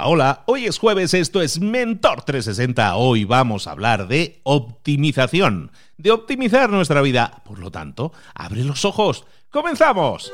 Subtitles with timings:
[0.00, 6.12] Hola, hoy es jueves, esto es Mentor 360, hoy vamos a hablar de optimización, de
[6.12, 10.30] optimizar nuestra vida, por lo tanto, abre los ojos, comenzamos.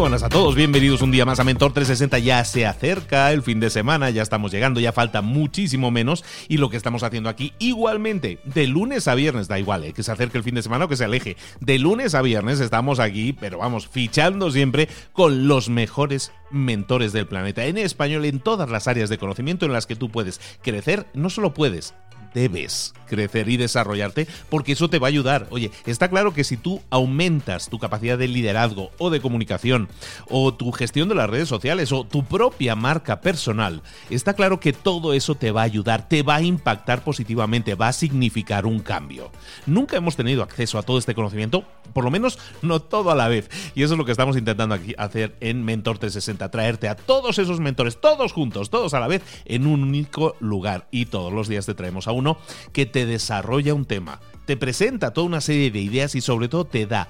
[0.00, 2.20] Buenas a todos, bienvenidos un día más a Mentor 360.
[2.20, 6.56] Ya se acerca el fin de semana, ya estamos llegando, ya falta muchísimo menos y
[6.56, 9.92] lo que estamos haciendo aquí igualmente, de lunes a viernes, da igual, ¿eh?
[9.92, 12.60] que se acerque el fin de semana o que se aleje, de lunes a viernes
[12.60, 18.40] estamos aquí, pero vamos, fichando siempre con los mejores mentores del planeta, en español, en
[18.40, 21.94] todas las áreas de conocimiento en las que tú puedes crecer, no solo puedes,
[22.34, 25.46] debes crecer y desarrollarte porque eso te va a ayudar.
[25.50, 29.88] Oye, está claro que si tú aumentas tu capacidad de liderazgo o de comunicación
[30.28, 34.72] o tu gestión de las redes sociales o tu propia marca personal, está claro que
[34.72, 38.80] todo eso te va a ayudar, te va a impactar positivamente, va a significar un
[38.80, 39.30] cambio.
[39.66, 43.28] Nunca hemos tenido acceso a todo este conocimiento, por lo menos no todo a la
[43.28, 43.50] vez.
[43.74, 47.38] Y eso es lo que estamos intentando aquí hacer en Mentor 360, traerte a todos
[47.38, 50.86] esos mentores, todos juntos, todos a la vez, en un único lugar.
[50.90, 52.38] Y todos los días te traemos a uno
[52.72, 56.64] que te desarrolla un tema, te presenta toda una serie de ideas y sobre todo
[56.64, 57.08] te da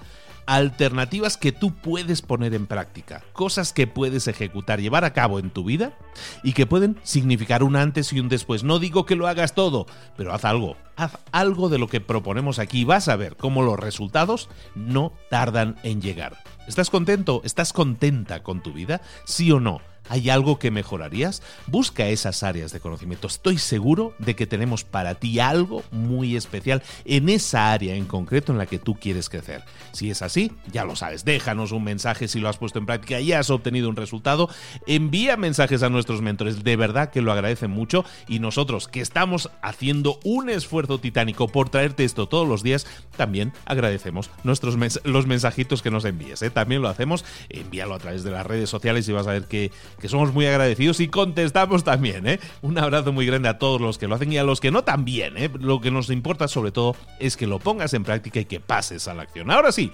[0.50, 5.50] alternativas que tú puedes poner en práctica, cosas que puedes ejecutar, llevar a cabo en
[5.50, 5.96] tu vida
[6.42, 8.64] y que pueden significar un antes y un después.
[8.64, 12.58] No digo que lo hagas todo, pero haz algo, haz algo de lo que proponemos
[12.58, 16.36] aquí vas a ver cómo los resultados no tardan en llegar.
[16.66, 17.42] ¿Estás contento?
[17.44, 19.00] ¿Estás contenta con tu vida?
[19.26, 19.80] ¿Sí o no?
[20.10, 21.40] ¿Hay algo que mejorarías?
[21.68, 23.28] Busca esas áreas de conocimiento.
[23.28, 28.50] Estoy seguro de que tenemos para ti algo muy especial en esa área en concreto
[28.50, 29.62] en la que tú quieres crecer.
[29.92, 33.20] Si es así, ya lo sabes, déjanos un mensaje si lo has puesto en práctica
[33.20, 34.50] y has obtenido un resultado.
[34.88, 39.48] Envía mensajes a nuestros mentores, de verdad que lo agradecen mucho y nosotros que estamos
[39.62, 42.84] haciendo un esfuerzo titánico por traerte esto todos los días,
[43.16, 46.42] también agradecemos nuestros los mensajitos que nos envíes.
[46.42, 46.50] ¿eh?
[46.50, 49.70] También lo hacemos, envíalo a través de las redes sociales y vas a ver que
[50.00, 52.26] que somos muy agradecidos y contestamos también.
[52.26, 52.40] ¿eh?
[52.62, 54.82] Un abrazo muy grande a todos los que lo hacen y a los que no
[54.82, 55.36] también.
[55.36, 55.50] ¿eh?
[55.60, 59.06] Lo que nos importa sobre todo es que lo pongas en práctica y que pases
[59.06, 59.50] a la acción.
[59.50, 59.92] Ahora sí,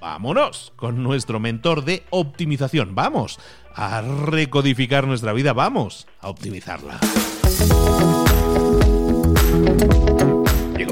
[0.00, 2.94] vámonos con nuestro mentor de optimización.
[2.94, 3.38] Vamos
[3.74, 6.98] a recodificar nuestra vida, vamos a optimizarla.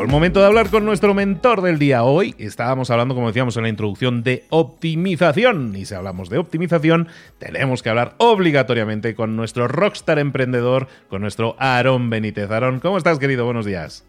[0.06, 2.04] El momento de hablar con nuestro mentor del día.
[2.04, 5.74] Hoy estábamos hablando, como decíamos en la introducción, de optimización.
[5.74, 7.08] Y si hablamos de optimización,
[7.38, 12.48] tenemos que hablar obligatoriamente con nuestro rockstar emprendedor, con nuestro Aarón Benítez.
[12.52, 13.46] Aarón, ¿cómo estás, querido?
[13.46, 14.06] Buenos días.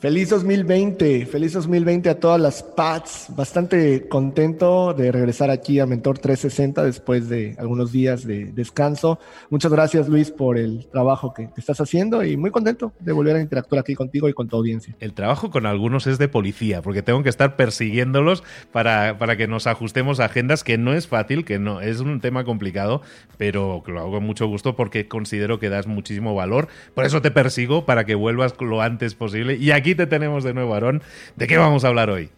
[0.00, 3.34] Feliz 2020, feliz 2020 a todas las PATS.
[3.34, 9.18] Bastante contento de regresar aquí a Mentor 360 después de algunos días de descanso.
[9.50, 13.40] Muchas gracias Luis por el trabajo que, estás haciendo y muy contento de volver a
[13.40, 14.94] interactuar aquí contigo y con tu audiencia.
[15.00, 19.48] El trabajo con algunos es de policía, porque tengo que estar persiguiéndolos para, para que
[19.48, 23.02] nos ajustemos a agendas, que no es fácil, que no es un tema complicado,
[23.36, 26.68] pero lo hago con mucho gusto porque considero que das muchísimo valor.
[26.94, 29.56] Por eso te persigo para que vuelvas lo antes posible.
[29.56, 31.02] Y aquí aquí te tenemos de nuevo, Aarón.
[31.36, 32.28] ¿De qué vamos a hablar hoy?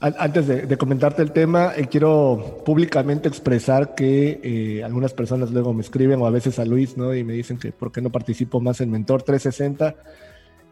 [0.00, 5.80] Antes de, comentarte el tema, eh, quiero públicamente expresar que eh, algunas personas luego me
[5.80, 7.14] escriben o a veces a Luis, ¿no?
[7.14, 9.94] Y me dicen que por qué no participo más en Mentor 360.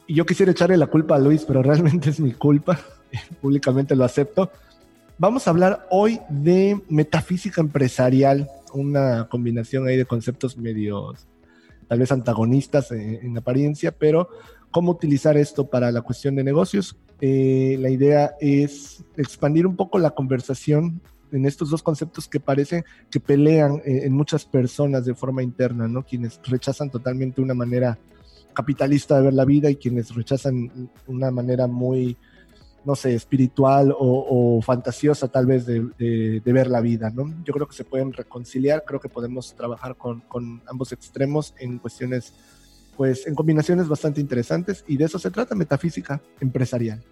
[0.07, 2.79] Y yo quisiera echarle la culpa a Luis, pero realmente es mi culpa.
[3.41, 4.51] públicamente lo acepto.
[5.17, 11.27] Vamos a hablar hoy de metafísica empresarial, una combinación ahí de conceptos medios,
[11.89, 14.29] tal vez antagonistas en apariencia, pero
[14.71, 16.97] cómo utilizar esto para la cuestión de negocios.
[17.21, 21.01] Eh, la idea es expandir un poco la conversación
[21.33, 25.87] en estos dos conceptos que parecen que pelean eh, en muchas personas de forma interna,
[25.87, 26.03] ¿no?
[26.03, 27.99] Quienes rechazan totalmente una manera
[28.53, 32.17] capitalista de ver la vida y quienes rechazan una manera muy,
[32.85, 37.33] no sé, espiritual o, fantasiosa tal vez de, ver la vida, ¿no?
[37.45, 41.79] Yo creo que se pueden reconciliar, creo que podemos trabajar con, con ambos extremos en
[41.79, 42.35] cuestiones
[43.01, 47.03] pues en combinaciones bastante interesantes y de eso se trata metafísica empresarial.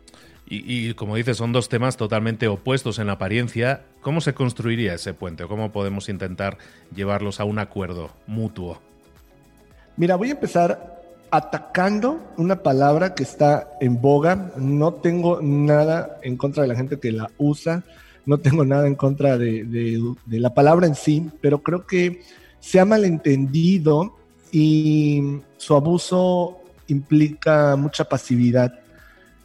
[0.47, 3.87] Y, como dices, son dos temas totalmente opuestos en apariencia.
[4.03, 6.59] ¿Cómo se construiría ese puente o cómo podemos intentar
[6.95, 8.83] llevarlos a un acuerdo mutuo?
[9.97, 11.01] Mira, voy a empezar
[11.31, 14.53] atacando una palabra que está en boga.
[14.59, 17.83] No tengo nada en contra de la gente que la usa,
[18.27, 22.21] no tengo nada en contra de, de la palabra en sí, pero creo que
[22.61, 24.19] se ha malentendido
[24.53, 28.73] y su abuso implica mucha pasividad.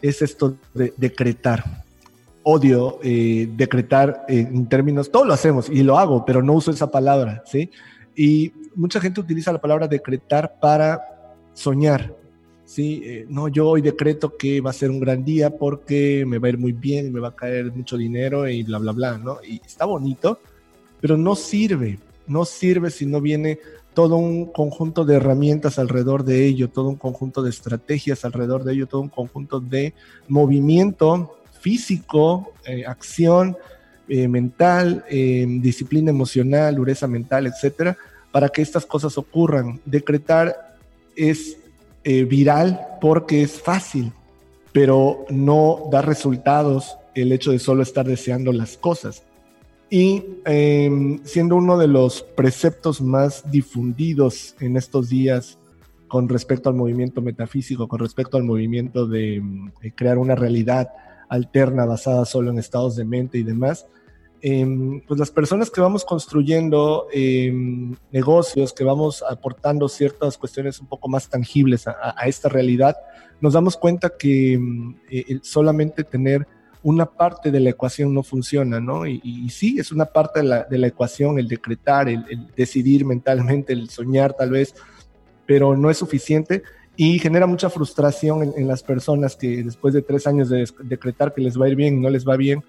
[0.01, 1.83] Es esto de decretar.
[2.43, 6.91] odio eh, decretar en términos, todo lo hacemos y lo hago, pero no uso esa
[6.91, 7.69] palabra, ¿sí?
[8.15, 11.01] Y mucha gente utiliza la palabra decretar para
[11.53, 12.13] soñar,
[12.65, 13.01] ¿sí?
[13.05, 16.47] Eh, no, yo hoy decreto que va a ser un gran día porque me va
[16.47, 19.37] a ir muy bien, me va a caer mucho dinero y bla, bla, bla, ¿no?
[19.47, 20.39] Y está bonito,
[20.99, 21.97] pero no sirve,
[22.27, 23.59] no sirve si no viene
[23.93, 28.73] todo un conjunto de herramientas alrededor de ello, todo un conjunto de estrategias alrededor de
[28.73, 29.93] ello, todo un conjunto de
[30.27, 33.55] movimiento físico, eh, acción
[34.07, 37.97] eh, mental, disciplina emocional, dureza mental, etcétera,
[38.31, 39.79] para que estas cosas ocurran.
[39.85, 40.75] Decretar
[41.15, 41.57] es
[42.03, 44.11] eh, viral porque es fácil,
[44.73, 49.23] pero no da resultados el hecho de solo estar deseando las cosas.
[49.89, 55.59] Y em, siendo uno de los preceptos más difundidos en estos días
[56.07, 59.41] con respecto al movimiento metafísico, con respecto al movimiento de
[59.95, 60.89] crear una realidad
[61.29, 63.87] alterna basada solo en estados de mente y demás,
[64.45, 70.87] Em, pues las personas que vamos construyendo em, negocios, que vamos aportando ciertas cuestiones un
[70.87, 72.97] poco más tangibles a, esta realidad,
[73.39, 76.45] nos damos cuenta que em, eh, solamente tener
[76.83, 79.07] una parte de la ecuación no funciona, ¿no?
[79.07, 84.33] Y, sí, es una parte de la, ecuación, el decretar, el, decidir mentalmente, el soñar
[84.33, 84.75] tal vez,
[85.45, 86.61] pero no es suficiente
[86.95, 91.41] y genera mucha frustración en, las personas que después de tres años de decretar que
[91.41, 92.63] les va a ir bien no les va bien,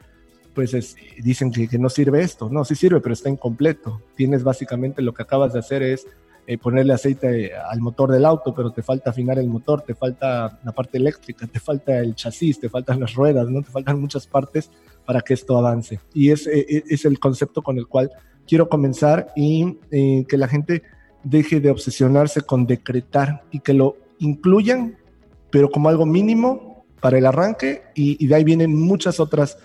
[0.54, 2.48] pues dicen que, no sirve esto.
[2.48, 4.00] No, sí sirve, pero está incompleto.
[4.14, 6.06] Tienes básicamente lo que acabas de hacer es
[6.46, 10.58] eh, ponerle aceite al motor del auto, pero te falta afinar el motor, te falta
[10.62, 13.62] la parte eléctrica, te falta el chasis, te faltan las ruedas, ¿no?
[13.62, 14.70] Te faltan muchas partes
[15.04, 16.00] para que esto avance.
[16.12, 18.10] Y es, eh, eh, es el concepto con el cual
[18.46, 20.82] quiero comenzar y que la gente
[21.22, 24.98] deje de obsesionarse con decretar y que lo incluyan,
[25.50, 29.56] pero como algo mínimo para el arranque y, y de ahí vienen muchas otras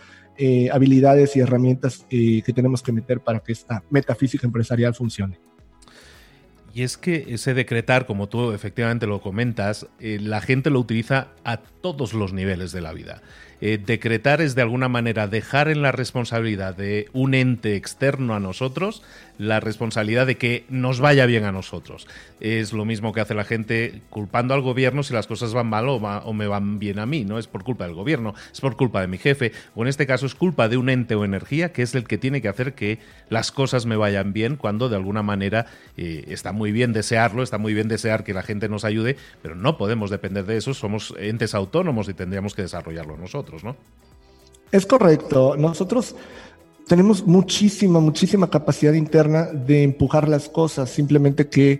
[0.41, 5.37] eh, habilidades y herramientas eh, que tenemos que meter para que esta metafísica empresarial funcione.
[6.73, 11.27] Y es que ese decretar, como tú efectivamente lo comentas, eh, la gente lo utiliza
[11.43, 13.21] a todos los niveles de la vida.
[13.59, 19.03] Decretar es de alguna manera dejar en la responsabilidad de un ente externo a nosotros
[19.39, 22.07] la responsabilidad de que nos vaya bien a nosotros.
[22.41, 25.87] Es lo mismo que hace la gente culpando al gobierno si las cosas van mal
[25.87, 28.99] o, me van bien a mí, no es por culpa del gobierno, es por culpa
[28.99, 31.81] de mi jefe, o en este caso es culpa de un ente o energía que
[31.81, 35.23] es el que tiene que hacer que las cosas me vayan bien cuando de alguna
[35.23, 39.15] manera eh, está muy bien desearlo, está muy bien desear que la gente nos ayude,
[39.41, 43.48] pero no podemos depender de eso, somos entes autónomos y tendríamos que desarrollarlo nosotros,
[44.71, 45.55] Es correcto.
[45.57, 46.15] Nosotros
[46.87, 51.79] tenemos muchísima, muchísima capacidad interna de empujar las cosas, simplemente que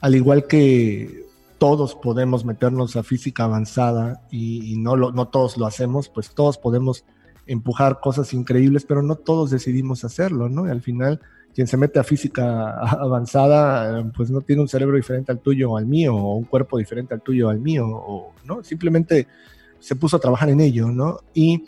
[0.00, 1.26] al igual que
[1.58, 6.56] todos podemos meternos a física avanzada y, no, lo, no todos lo hacemos, pues todos
[6.56, 7.04] podemos
[7.46, 10.66] empujar cosas increíbles, pero no todos decidimos hacerlo, ¿no?
[10.66, 11.20] Y al final,
[11.54, 15.76] quien se mete a física avanzada, pues no tiene un cerebro diferente al tuyo o
[15.76, 18.62] al mío, o un cuerpo diferente al tuyo o al mío, o, ¿no?
[18.62, 19.26] Simplemente
[19.80, 21.20] se puso a trabajar en ello, ¿no?
[21.34, 21.64] Y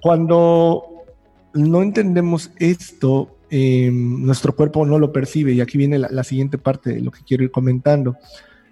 [0.00, 0.94] cuando
[1.54, 6.94] no entendemos esto, em, nuestro cuerpo no lo percibe y aquí viene la, siguiente parte
[6.94, 8.16] de lo que quiero ir comentando.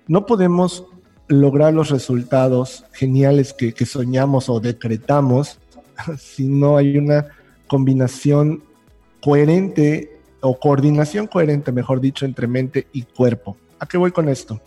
[0.08, 0.84] No podemos
[1.29, 5.58] lograr los resultados geniales que, soñamos o decretamos
[6.19, 7.29] si no hay una
[7.69, 8.64] combinación
[9.23, 13.56] coherente o coordinación coherente, mejor dicho, entre mente y cuerpo.
[13.79, 14.60] ¿A qué voy con esto?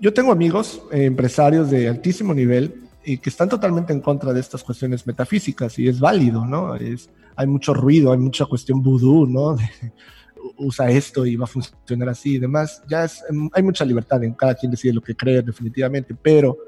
[0.00, 4.40] Yo tengo amigos, eh, empresarios de altísimo nivel, y que están totalmente en contra de
[4.40, 6.74] estas cuestiones metafísicas y es válido, ¿no?
[6.74, 9.56] Es, hay mucho ruido, hay mucha cuestión vudú, ¿no?
[10.58, 12.82] usa esto y va a funcionar así y demás.
[12.88, 16.58] Ya es, em, hay mucha libertad en cada quien decide lo que cree definitivamente, pero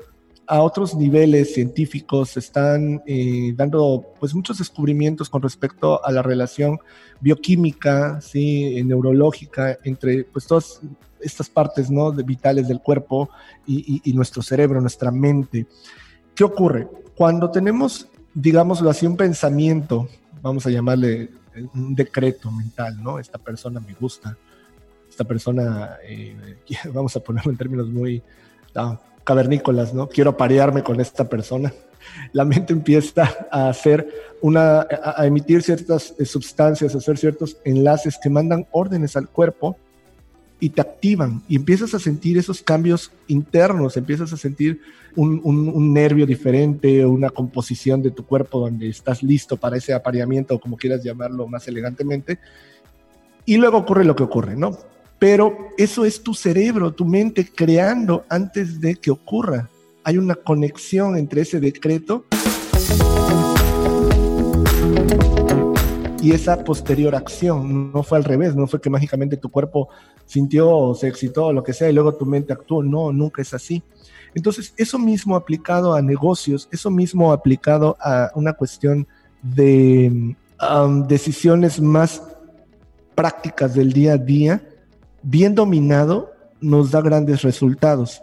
[0.47, 6.79] a otros niveles científicos están eh, dando pues muchos descubrimientos con respecto a la relación
[7.21, 10.81] bioquímica, sí, neurológica entre pues todas
[11.21, 12.13] estas partes ¿no?
[12.13, 13.29] de, vitales del cuerpo
[13.67, 15.67] y nuestro cerebro, nuestra mente.
[16.39, 16.87] ¿Qué ocurre?
[17.17, 20.09] Cuando tenemos, digámoslo así, un pensamiento,
[20.41, 21.31] vamos a llamarle
[21.75, 23.19] un decreto mental, ¿no?
[23.19, 24.39] Esta persona me gusta,
[25.11, 26.59] esta persona, eh,
[26.95, 28.23] vamos a ponerlo en términos muy
[29.25, 30.09] cavernícolas, ¿no?
[30.09, 31.75] Quiero aparearme con esta persona.
[32.33, 34.09] La mente empieza a hacer
[34.41, 39.77] una, a emitir ciertas eh, sustancias, a hacer ciertos enlaces que mandan órdenes al cuerpo
[40.61, 44.81] y te activan y empiezas a sentir esos cambios internos, empiezas a sentir
[45.15, 50.61] un, nervio diferente, una composición de tu cuerpo donde estás listo para ese apareamiento o
[50.61, 52.39] como quieras llamarlo más elegantemente.
[53.45, 54.77] Y luego ocurre lo que ocurre, ¿no?
[55.19, 59.69] Pero eso es tu cerebro, tu mente creando antes de que ocurra.
[60.05, 62.27] Hay una conexión entre ese decreto
[66.21, 67.93] y esa posterior acción.
[67.93, 69.89] No fue al revés, no fue que mágicamente tu cuerpo
[70.25, 72.83] sintió o se excitó o lo que sea y luego tu mente actuó.
[72.83, 73.83] No, nunca es así.
[74.35, 79.07] Entonces, eso mismo aplicado a negocios, eso mismo aplicado a una cuestión
[79.43, 82.23] de um, decisiones más
[83.15, 84.63] prácticas del día a día,
[85.23, 88.23] bien dominado, nos da grandes resultados.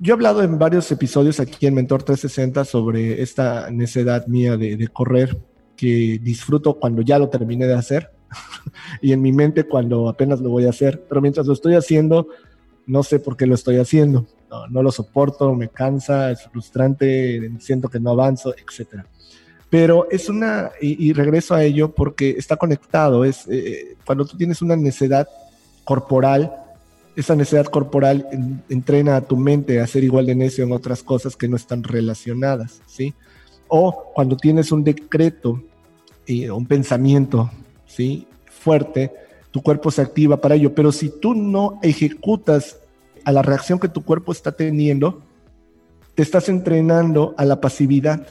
[0.00, 4.88] Yo he hablado en varios episodios aquí en Mentor 360 sobre esta necedad mía de,
[4.88, 5.36] correr
[5.78, 8.10] que disfruto cuando ya lo terminé de hacer
[9.00, 12.28] y en mi mente cuando apenas lo voy a hacer, pero mientras lo estoy haciendo,
[12.86, 14.26] no sé por qué lo estoy haciendo,
[14.70, 19.04] no, lo soporto, me cansa, es frustrante, siento que no avanzo, etc.
[19.70, 24.62] Pero es una, y, regreso a ello porque está conectado, es eh, cuando tú tienes
[24.62, 25.28] una necedad
[25.84, 26.52] corporal,
[27.14, 28.26] esa necesidad corporal
[28.68, 31.82] entrena a tu mente a ser igual de necio en otras cosas que no están
[31.82, 33.14] relacionadas, ¿sí?
[33.68, 35.62] O cuando tienes un decreto
[36.26, 37.50] y un pensamiento,
[37.86, 38.26] ¿sí?
[38.46, 39.12] Fuerte,
[39.50, 42.78] tu cuerpo se activa para ello, pero si tú no ejecutas
[43.24, 45.22] a la reacción que tu cuerpo está teniendo,
[46.14, 48.26] te estás entrenando a la pasividad.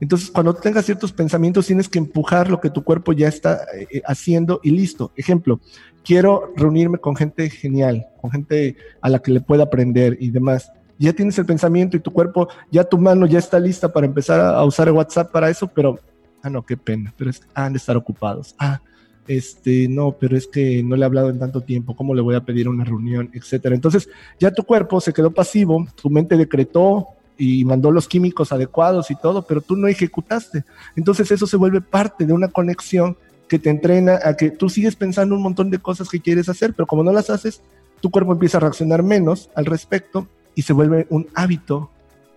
[0.00, 3.86] Entonces, cuando tengas ciertos pensamientos, tienes que empujar lo que tu cuerpo ya está eh,
[3.90, 5.12] eh, haciendo y listo.
[5.14, 5.60] Ejemplo,
[6.04, 10.72] quiero reunirme con gente genial, con gente a la que le pueda aprender y demás.
[11.00, 14.38] Ya tienes el pensamiento y tu cuerpo, ya tu mano ya está lista para empezar
[14.38, 15.98] a, usar el WhatsApp para eso, pero,
[16.42, 18.54] ah, no, qué pena, pero es, han de estar ocupados.
[18.58, 18.80] Ah,
[19.26, 22.34] este, no, pero es que no le he hablado en tanto tiempo, ¿cómo le voy
[22.34, 23.74] a pedir una reunión, etcétera?
[23.74, 27.06] Entonces, ya tu cuerpo se quedó pasivo, tu mente decretó
[27.40, 30.64] y mandó los químicos adecuados y todo, pero tú no ejecutaste.
[30.94, 33.16] Entonces eso se vuelve parte de una conexión
[33.48, 36.74] que te entrena a que tú sigues pensando un montón de cosas que quieres hacer,
[36.74, 37.62] pero como no las haces,
[38.02, 41.90] tu cuerpo empieza a reaccionar menos al respecto y se vuelve un hábito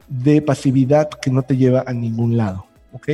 [0.08, 2.66] de pasividad que no te lleva a ningún lado.
[2.92, 3.10] ¿ok?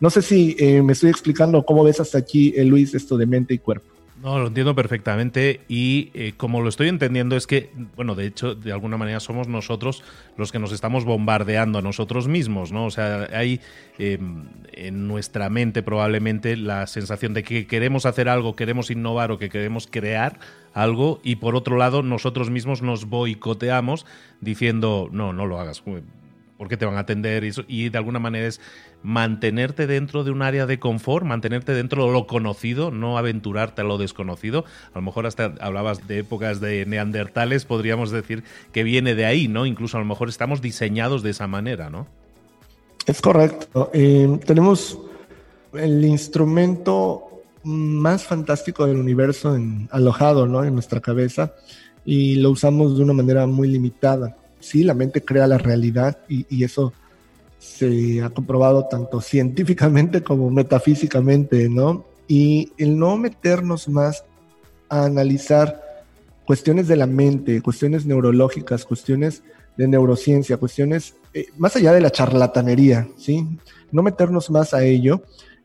[0.00, 3.26] No sé si eh, me estoy explicando cómo ves hasta aquí, eh, Luis, esto de
[3.26, 3.89] mente y cuerpo.
[4.22, 8.54] No, lo entiendo perfectamente y eh, como lo estoy entendiendo es que, bueno, de hecho,
[8.54, 10.04] de alguna manera somos nosotros
[10.36, 12.84] los que nos estamos bombardeando a nosotros mismos, ¿no?
[12.84, 13.62] O sea, hay
[13.98, 19.38] em, en nuestra mente probablemente la sensación de que queremos hacer algo, queremos innovar o
[19.38, 20.38] que queremos crear
[20.74, 24.04] algo y por otro lado nosotros mismos nos boicoteamos
[24.42, 25.82] diciendo, no, no lo hagas,
[26.60, 28.60] porque te van a atender y, de alguna manera es
[29.02, 33.84] mantenerte dentro de un área de confort, mantenerte dentro de lo conocido, no aventurarte a
[33.84, 34.66] lo desconocido.
[34.92, 39.48] A lo mejor hasta hablabas de épocas de neandertales, podríamos decir que viene de ahí,
[39.48, 39.64] ¿no?
[39.64, 42.06] Incluso a lo mejor estamos diseñados de esa manera, ¿no?
[43.06, 43.90] Es correcto.
[43.94, 44.98] Eh, tenemos
[45.72, 49.56] el instrumento más fantástico del universo
[49.90, 50.62] alojado ¿no?
[50.62, 51.54] en nuestra cabeza
[52.04, 56.64] y lo usamos de una manera muy limitada sí, la mente crea la realidad y,
[56.64, 56.92] eso
[57.58, 62.06] se ha comprobado tanto científicamente como metafísicamente, ¿no?
[62.28, 64.24] Y el no meternos más
[64.88, 66.04] a analizar
[66.46, 69.42] cuestiones de la mente, cuestiones neurológicas, cuestiones
[69.76, 73.46] de neurociencia, cuestiones eh, más allá de la charlatanería, ¿sí?
[73.92, 75.22] No meternos más a ello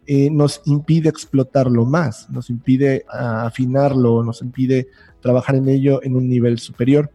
[0.08, 4.88] eh, nos impide explotarlo más, nos impide afinarlo, nos impide
[5.20, 7.10] trabajar en ello en un nivel superior.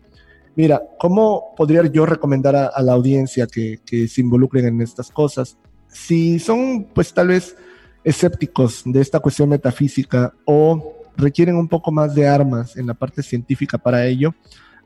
[0.57, 5.57] Mira, ¿cómo podría yo recomendar a, la audiencia que, se involucren en estas cosas?
[5.89, 7.57] Si son, pues tal vez,
[8.05, 13.23] escépticos de esta cuestión metafísica o requieren un poco más de armas en la parte
[13.23, 14.35] científica para ello,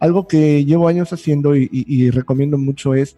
[0.00, 3.16] algo que llevo años haciendo y, recomiendo mucho es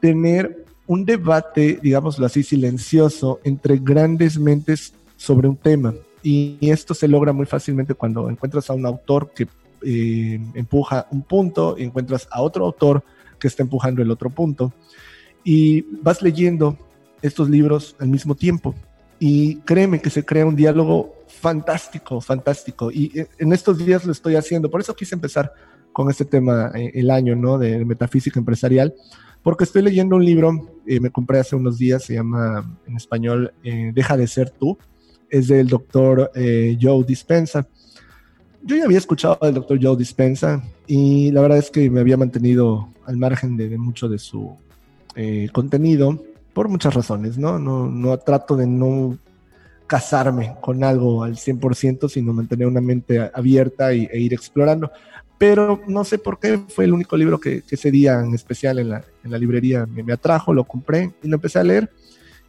[0.00, 5.94] tener un debate, digámoslo así, silencioso entre grandes mentes sobre un tema.
[6.22, 9.46] Y esto se logra muy fácilmente cuando encuentras a un autor que
[9.82, 13.04] eh, empuja un punto y encuentras a otro autor
[13.38, 14.72] que está empujando el otro punto.
[15.44, 16.78] Y vas leyendo
[17.22, 18.74] estos libros al mismo tiempo.
[19.18, 22.90] Y créeme que se crea un diálogo fantástico, fantástico.
[22.90, 24.70] Y eh, en estos días lo estoy haciendo.
[24.70, 25.52] Por eso quise empezar
[25.92, 27.58] con este tema eh, el año, ¿no?
[27.58, 28.94] De metafísica empresarial.
[29.42, 30.52] Porque estoy leyendo un libro,
[30.84, 34.76] me compré hace unos días, se llama en español Deja de ser tú.
[35.30, 37.68] Es del doctor Joe Dispensa
[38.66, 42.16] yo ya había escuchado al doctor Joe Dispensa y la verdad es que me había
[42.16, 44.56] mantenido al margen de, mucho de su
[45.14, 46.20] eh, contenido
[46.52, 47.60] por muchas razones, ¿no?
[47.60, 47.86] ¿no?
[47.86, 49.16] No trato de no
[49.86, 54.90] casarme con algo al 100%, sino mantener una mente abierta y, e ir explorando.
[55.38, 58.88] Pero no sé por qué fue el único libro que, ese día en especial en
[58.88, 61.88] la, en la librería me, me, atrajo, lo compré y lo empecé a leer.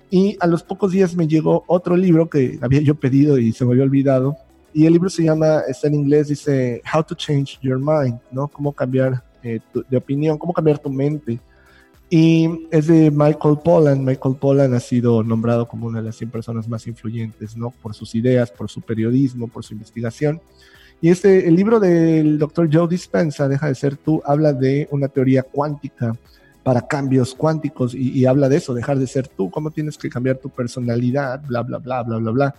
[0.10, 3.66] Y a los pocos días me llegó otro libro que había yo pedido y se
[3.66, 4.38] me había olvidado,
[4.78, 8.48] y el libro se llama, está en inglés, dice How to Change Your Mind, ¿no?
[8.48, 11.40] Cómo cambiar eh, de opinión, cómo cambiar tu mente.
[12.12, 14.06] Y es de Michael Pollan.
[14.06, 17.72] Michael Pollan ha sido nombrado como una de las 100 personas más influyentes, ¿no?
[17.72, 20.40] Por sus ideas, por su periodismo, por su investigación.
[21.02, 25.08] Y este, el libro del doctor Joe Dispensa, Deja de ser tú, habla de una
[25.08, 26.16] teoría cuántica
[26.62, 30.38] para cambios cuánticos y, habla de eso, dejar de ser tú, cómo tienes que cambiar
[30.38, 32.56] tu personalidad, bla, bla, bla, bla, bla, bla.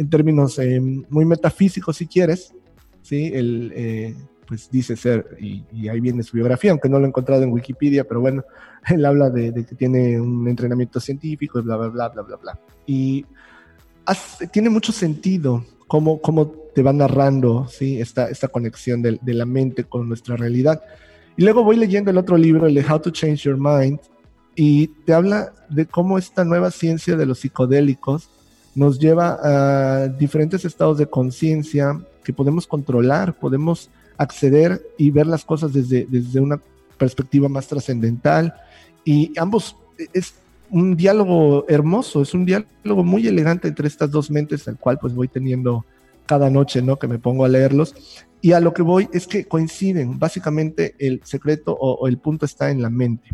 [0.00, 2.54] En términos eh, muy metafísicos, si quieres,
[3.02, 3.30] ¿sí?
[3.34, 4.14] El, eh,
[4.46, 8.04] pues dice ser, y, ahí viene su biografía, aunque no lo he encontrado en Wikipedia,
[8.04, 8.42] pero bueno,
[8.88, 12.60] él habla de, que tiene un entrenamiento científico y bla, bla, bla, bla, bla, bla.
[12.86, 13.26] Y
[14.50, 18.00] tiene mucho sentido cómo, cómo te va narrando ¿sí?
[18.00, 20.82] esta, esta conexión de, de, la mente con nuestra realidad.
[21.36, 24.00] Y luego voy leyendo el otro libro, el de How to Change Your Mind,
[24.56, 28.30] y te habla de cómo esta nueva ciencia de los psicodélicos
[28.74, 35.44] nos lleva a diferentes estados de conciencia que podemos controlar, podemos acceder y ver las
[35.44, 36.60] cosas desde, desde una
[36.98, 38.54] perspectiva más trascendental.
[39.04, 39.76] Y ambos,
[40.12, 40.34] es
[40.70, 45.14] un diálogo hermoso, es un diálogo muy elegante entre estas dos mentes, al cual pues
[45.14, 45.84] voy teniendo
[46.26, 46.96] cada noche, ¿no?
[46.98, 47.94] Que me pongo a leerlos.
[48.40, 50.18] Y a lo que voy es que coinciden.
[50.18, 53.30] Básicamente el secreto o, el punto está en la mente.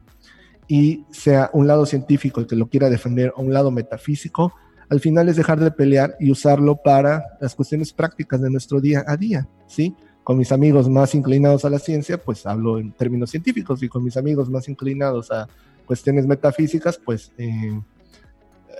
[0.66, 4.54] Y sea un lado científico el que lo quiera defender o un lado metafísico,
[4.88, 9.04] al final es dejar de pelear y usarlo para las cuestiones prácticas de nuestro día
[9.06, 9.94] a día, ¿sí?
[10.26, 14.02] con mis amigos más inclinados a la ciencia, pues hablo en términos científicos y con
[14.02, 15.46] mis amigos más inclinados a
[15.84, 17.80] cuestiones metafísicas, pues eh,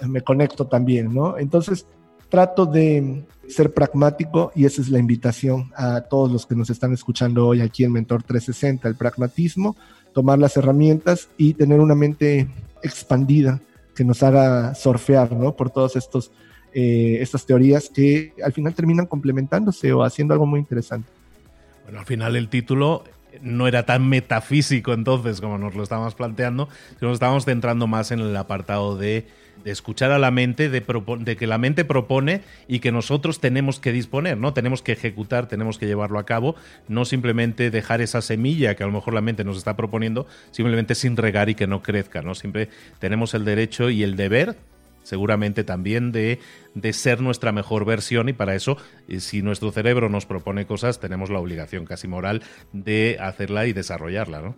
[0.09, 1.39] me conecto también, ¿no?
[1.39, 1.87] Entonces,
[2.29, 6.93] trato de ser pragmático y esa es la invitación a todos los que nos están
[6.93, 9.77] escuchando hoy aquí en Mentor 360, el pragmatismo,
[10.13, 12.49] tomar las herramientas y tener una mente
[12.83, 13.61] expandida
[13.97, 15.57] que nos haga surfear, ¿no?
[15.57, 16.31] Por todas estos,
[16.73, 21.09] eh, estas teorías que al final terminan complementándose o haciendo algo muy interesante.
[21.85, 23.03] Bueno, al final el título
[23.43, 28.11] no era tan metafísico entonces como nos lo estábamos planteando, sino nos estábamos centrando más
[28.11, 29.27] en el apartado de,
[29.65, 30.81] escuchar a la mente, de,
[31.21, 34.53] de, que la mente propone y que nosotros tenemos que disponer, ¿no?
[34.53, 36.55] Tenemos que ejecutar, tenemos que llevarlo a cabo,
[36.87, 40.95] no simplemente dejar esa semilla que a lo mejor la mente nos está proponiendo, simplemente
[40.95, 42.37] sin regar y que no crezca, ¿no?
[42.37, 42.69] Siempre
[43.01, 44.57] tenemos el derecho y el deber
[45.07, 46.41] seguramente también de,
[46.75, 48.77] de, ser nuestra mejor versión y para eso,
[49.09, 52.43] eh, si nuestro cerebro nos propone cosas, tenemos la obligación casi moral
[52.73, 54.57] de hacerla y desarrollarla, ¿no?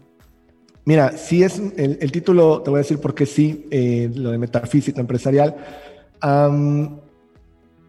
[0.87, 4.39] Mira, si es el, título, te voy a decir por qué sí, eh, lo de
[4.39, 5.55] metafísica empresarial.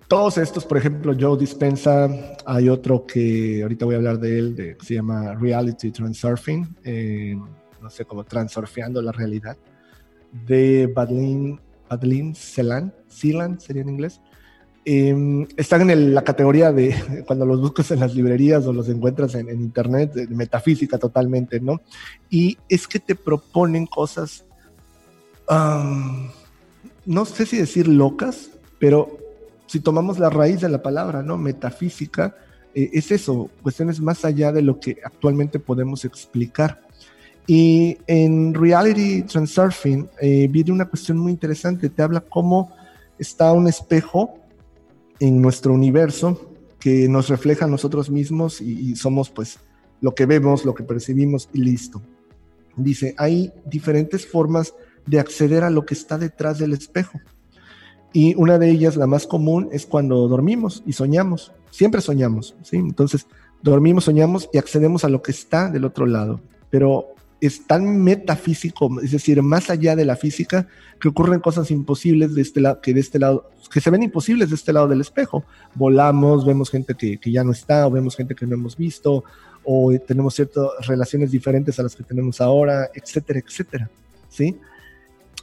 [0.10, 2.10] todos estos, por ejemplo, Joe Dispensa,
[2.46, 6.76] hay otro que ahorita voy a hablar de él, de, que se llama Reality Transurfing,
[6.84, 7.38] eh,
[7.82, 9.56] no sé, como transurfeando la realidad,
[10.34, 11.58] de Badlin
[11.90, 14.22] Adeline Celan, Celan sería en inglés,
[14.86, 16.94] em, están en la categoría de
[17.28, 21.82] cuando los buscas en las librerías o los encuentras en, internet, de metafísica totalmente, ¿no?
[22.30, 24.46] Y es que te proponen cosas,
[27.06, 29.18] no sé si decir locas, pero
[29.66, 31.38] si tomamos la raíz de la palabra, ¿no?
[31.38, 32.36] Metafísica,
[32.74, 36.82] eh, es eso, cuestiones más allá de lo que actualmente podemos explicar.
[37.50, 41.90] Y en Reality Transurfing eh, viene una cuestión muy interesante.
[41.90, 42.72] Te habla cómo
[43.18, 44.38] está un espejo
[45.20, 49.58] en nuestro universo que nos refleja a nosotros mismos y, somos pues
[50.00, 52.04] lo que vemos, lo que percibimos y listo.
[52.76, 54.76] Dice, hay diferentes formas
[55.08, 57.20] de acceder a lo que está detrás del espejo.
[58.14, 61.52] Y una de ellas, la más común, es cuando dormimos y soñamos.
[61.72, 62.78] Siempre soñamos, ¿sí?
[62.78, 63.26] Entonces,
[63.64, 66.42] dormimos, soñamos y accedemos a lo que está del otro lado.
[66.70, 70.68] Pero es tan metafísico, es decir, más allá de la física,
[71.00, 74.50] que ocurren cosas imposibles de este lado, que de este lado, que se ven imposibles
[74.50, 75.46] de este lado del espejo.
[75.76, 79.24] Volamos, vemos gente que, que ya no está, o vemos gente que no hemos visto,
[79.64, 83.90] o tenemos ciertas relaciones diferentes a las que tenemos ahora, etcétera, etcétera.
[84.30, 84.58] ¿Sí?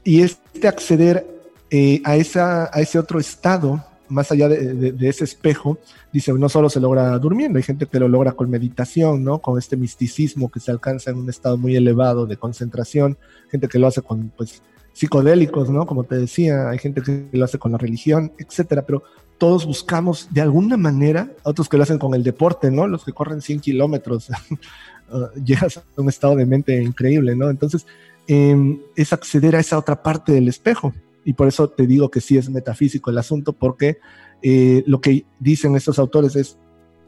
[0.05, 1.27] Y este acceder
[1.71, 5.79] eh, a, esa, a ese otro estado más allá de, ese espejo,
[6.13, 9.41] dice, no solo se logra durmiendo, hay gente que lo logra con meditación, ¿no?
[9.41, 13.17] Con este misticismo que se alcanza en un estado muy elevado de concentración,
[13.51, 15.87] gente que lo hace con, pues, psicodélicos, ¿no?
[15.87, 19.03] Como te decía, hay gente que lo hace con la religión, etcétera, pero
[19.39, 22.87] todos buscamos de alguna manera, otros que lo hacen con el deporte, ¿no?
[22.87, 27.51] Los que corren 100 kilómetros, uh, llegas a un estado de mente increíble, ¿no?
[27.51, 27.87] Entonces,
[28.27, 30.95] em, es acceder a esa otra parte del espejo
[31.27, 33.99] y por eso te digo que sí es metafísico el asunto, porque
[34.43, 36.57] eh, lo que dicen estos autores es,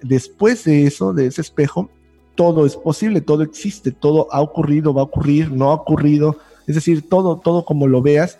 [0.02, 1.88] después de eso, de ese espejo,
[2.35, 6.74] todo es posible, todo existe, todo ha ocurrido, va a ocurrir, no ha ocurrido, es
[6.74, 8.38] decir, todo, todo como lo veas,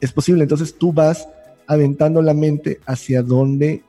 [0.00, 0.44] es posible.
[0.44, 1.28] Entonces tú vas
[1.66, 3.82] aventando la mente hacia donde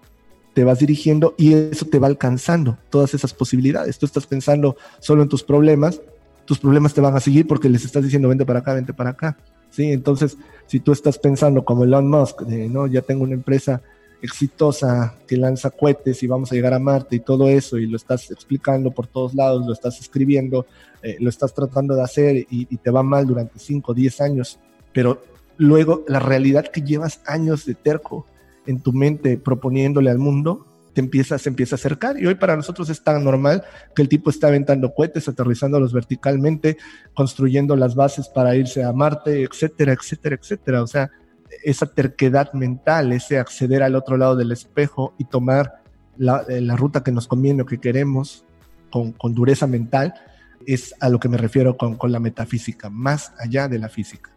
[0.56, 4.00] te vas dirigiendo y eso te va alcanzando todas esas posibilidades.
[4.00, 6.02] Tú estás pensando solo en tus problemas,
[6.46, 9.12] tus problemas te van a seguir porque les estás diciendo vente para acá, vente para
[9.12, 9.38] acá.
[9.70, 9.92] ¿Sí?
[9.92, 13.82] Entonces, si tú estás pensando como Elon Musk, de, no, ya tengo una empresa
[14.22, 17.96] exitosa que lanza cohetes y vamos a llegar a Marte y todo eso, y lo
[17.98, 20.66] estás explicando por todos lados, lo estás escribiendo,
[21.02, 24.22] eh, lo estás tratando de hacer y, y, te va mal durante 5 o 10
[24.22, 24.60] años,
[24.92, 25.22] pero
[25.58, 28.26] luego la realidad que llevas años de terco
[28.68, 30.66] en tu mente proponiéndole al mundo,
[31.00, 33.64] te empieza, se empieza a acercar y hoy para nosotros es tan normal
[33.96, 36.78] que el tipo está aventando cohetes, aterrizándolos verticalmente,
[37.14, 40.84] construyendo las bases para irse a Marte, etcétera, etcétera, etcétera.
[40.84, 41.10] O sea,
[41.64, 45.84] esa terquedad mental, ese acceder al otro lado del espejo y tomar
[46.18, 48.44] la, eh, la ruta que nos conviene o que queremos
[48.92, 50.14] con, con, dureza mental,
[50.66, 54.32] es a lo que me refiero con, con la metafísica, más allá de la física.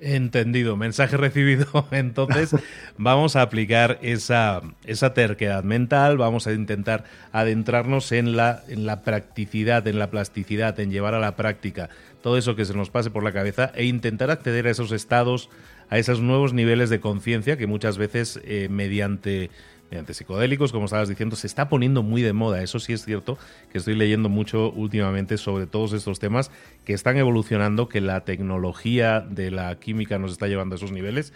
[0.00, 1.86] Entendido, mensaje recibido.
[1.90, 2.56] Entonces
[2.96, 9.02] vamos a aplicar esa, esa, terquedad mental, vamos a intentar adentrarnos en la, en la
[9.02, 11.90] practicidad, en la plasticidad, en llevar a la práctica
[12.22, 15.48] todo eso que se nos pase por la cabeza e intentar acceder a esos estados,
[15.88, 19.50] a esos nuevos niveles de conciencia que muchas veces eh, mediante
[19.90, 22.62] mediante psicodélicos, como estabas diciendo, se está poniendo muy de moda.
[22.62, 23.38] Eso sí es cierto,
[23.72, 26.50] que estoy leyendo mucho últimamente sobre todos estos temas
[26.84, 31.32] que están evolucionando, que la tecnología de la química nos está llevando a esos niveles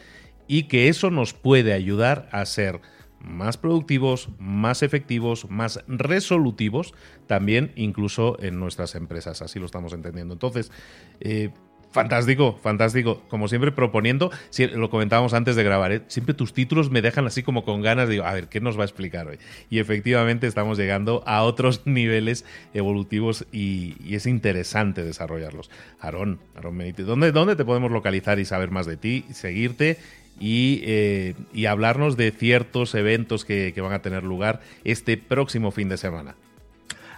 [0.47, 2.81] y que eso nos puede ayudar a ser
[3.21, 6.95] más productivos, más efectivos, más resolutivos,
[7.27, 9.43] también incluso en nuestras empresas.
[9.43, 10.35] Así lo estamos entendiendo.
[10.35, 10.71] Entonces,
[11.21, 11.51] eh,
[11.95, 13.23] Fantástico, fantástico.
[13.29, 14.33] Como siempre proponiendo,
[14.73, 16.03] lo comentábamos antes de grabar, ¿eh?
[16.09, 18.83] siempre tus títulos me dejan así como con ganas, digo, a ver, ¿qué nos va
[18.83, 19.39] a explicar hoy?
[19.71, 25.71] Y efectivamente estamos llegando a otros niveles evolutivos y, y es interesante desarrollarlos.
[26.01, 29.97] Aarón, Aarón Benítez, ¿dónde, ¿dónde te podemos localizar y saber más de ti, seguirte
[30.41, 35.71] y, eh, y hablarnos de ciertos eventos que, que van a tener lugar este próximo
[35.71, 36.35] fin de semana?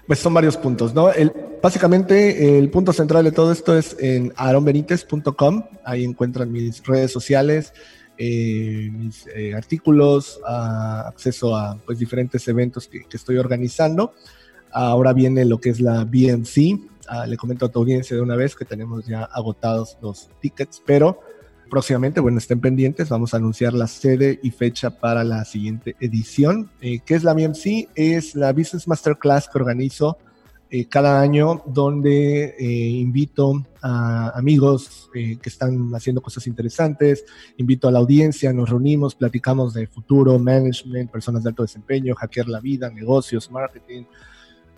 [0.07, 1.13] Pues son varios puntos, ¿no?
[1.13, 7.11] El, básicamente el punto central de todo esto es en aaronbenitez.com, ahí encuentran mis redes
[7.11, 7.73] sociales,
[8.17, 14.15] eh, mis eh, artículos, a, acceso a pues, diferentes eventos que, que, estoy organizando.
[14.71, 18.37] Ahora viene lo que es la BMC, ah, le comento a tu audiencia de una
[18.37, 21.21] vez que tenemos ya agotados los tickets, pero
[21.71, 26.71] próximamente, bueno, estén pendientes, vamos a anunciar la sede y fecha para la siguiente edición.
[26.81, 27.89] Eh, ¿Qué es la BMC?
[27.95, 30.19] Es la Business Masterclass que organizo
[30.69, 37.25] eh, cada año, donde eh, invito a amigos eh, que están haciendo cosas interesantes,
[37.57, 42.49] invito a la audiencia, nos reunimos, platicamos de futuro, management, personas de alto desempeño, hackear
[42.49, 44.07] la vida, negocios, marketing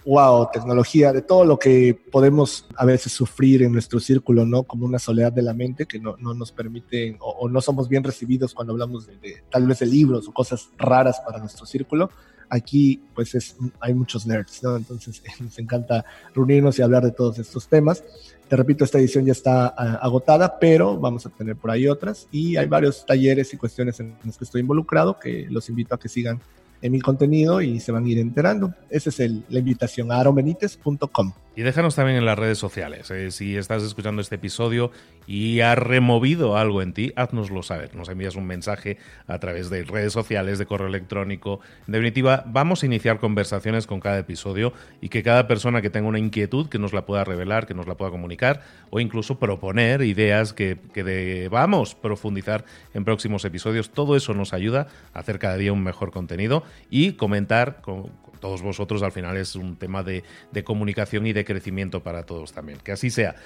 [0.09, 4.63] wow, tecnología, de todo lo que podemos a veces sufrir en nuestro círculo, ¿no?
[4.63, 7.91] Como una soledad de la mente que no, no nos permite o, o, no somos
[7.91, 11.67] bien recibidos cuando hablamos de, de, tal vez de libros o cosas raras para nuestro
[11.67, 12.11] círculo.
[12.49, 14.77] Aquí, pues, es, hay muchos nerds, ¿no?
[14.77, 18.03] Entonces, nos encanta reunirnos y hablar de todos estos temas.
[18.49, 22.57] Te repito, esta edición ya está agotada, pero vamos a tener por ahí otras y
[22.57, 26.09] hay varios talleres y cuestiones en los que estoy involucrado que los invito a que
[26.09, 26.41] sigan
[26.83, 28.75] en mi contenido y se van a ir enterando.
[28.91, 31.33] Esa es el, la invitación a aaronbenitez.com.
[31.59, 33.11] Y déjanos también en las redes sociales.
[33.11, 34.93] Eh, si estás escuchando este episodio
[35.27, 37.97] y ha removido algo en ti, haznoslo saber.
[37.97, 41.59] Nos envías un mensaje a través de redes sociales, de correo electrónico.
[41.89, 46.07] En definitiva, vamos a iniciar conversaciones con cada episodio y que cada persona que tenga
[46.07, 50.03] una inquietud que nos la pueda revelar, que nos la pueda comunicar o incluso proponer
[50.03, 52.65] ideas que, que debamos profundizar
[52.95, 53.91] en próximos episodios.
[53.91, 58.63] Todo eso nos ayuda a hacer cada día un mejor contenido y comentar con, todos
[58.63, 60.23] vosotros al final es un tema de,
[60.65, 62.79] comunicación y de crecimiento para todos también.
[62.83, 63.37] Que así sea.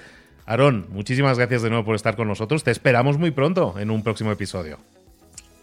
[0.45, 2.63] Aarón, muchísimas gracias de nuevo por estar con nosotros.
[2.63, 4.77] Te esperamos muy pronto en un próximo episodio.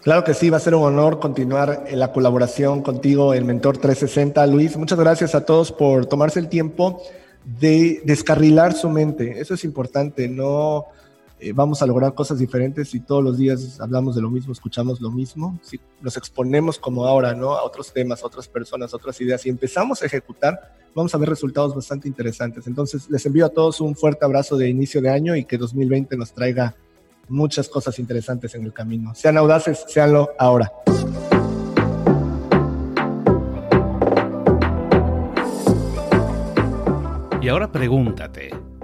[0.02, 4.46] Claro que sí, va a ser un honor continuar la colaboración contigo, el Mentor 360.
[4.46, 7.02] Luis, muchas gracias a todos por tomarse el tiempo
[7.44, 9.40] de descarrilar su mente.
[9.40, 10.86] Eso es importante, no
[11.42, 15.00] eh, vamos a lograr cosas diferentes y todos los días hablamos de lo mismo, escuchamos
[15.00, 17.54] lo mismo, si nos exponemos como ahora, ¿no?
[17.54, 21.74] A otros temas, otras personas, otras ideas y empezamos a ejecutar, vamos a ver resultados
[21.74, 22.66] bastante interesantes.
[22.66, 26.14] Entonces, les envío a todos un fuerte abrazo de inicio de año y que 2020
[26.18, 26.74] nos traiga
[27.28, 29.14] muchas cosas interesantes en el camino.
[29.14, 30.70] Sean audaces, seanlo ahora.
[37.40, 38.50] Y ahora pregúntate,